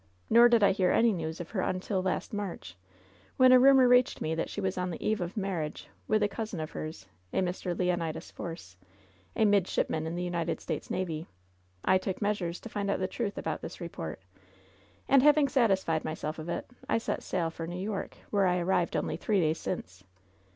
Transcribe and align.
Nor 0.31 0.49
did 0.49 0.63
I 0.63 0.71
hear 0.71 0.89
any 0.89 1.13
news 1.13 1.39
of 1.39 1.51
her 1.51 1.61
un 1.61 1.79
til 1.79 2.01
last 2.01 2.33
March, 2.33 2.75
when 3.37 3.51
a 3.51 3.59
rumor 3.59 3.87
reached 3.87 4.19
me 4.19 4.33
that 4.33 4.49
she 4.49 4.59
was 4.59 4.75
on 4.75 4.89
the 4.89 5.05
eve 5.07 5.21
of 5.21 5.37
marriage 5.37 5.87
with 6.07 6.23
a 6.23 6.27
cousin 6.27 6.59
of 6.59 6.71
hers, 6.71 7.05
a 7.31 7.39
Mr. 7.39 7.77
Leonidas 7.77 8.31
Force, 8.31 8.75
a 9.35 9.45
midshipman 9.45 10.07
in 10.07 10.15
the 10.15 10.23
United 10.23 10.59
States 10.59 10.89
Navy. 10.89 11.27
I 11.85 11.99
took 11.99 12.19
measures 12.19 12.59
to 12.61 12.67
find 12.69 12.89
out 12.89 12.97
the 12.97 13.07
truth 13.07 13.37
about 13.37 13.61
this 13.61 13.79
report, 13.79 14.19
and 15.07 15.21
having 15.21 15.47
satisfied 15.47 16.03
myself 16.03 16.39
of 16.39 16.49
it, 16.49 16.65
I 16.89 16.97
set 16.97 17.21
sail 17.21 17.51
for 17.51 17.67
New 17.67 17.75
York, 17.79 18.15
where 18.31 18.47
I 18.47 18.57
arrived 18.57 18.95
only 18.97 19.17
three 19.17 19.39
days 19.39 19.59
since. 19.59 20.03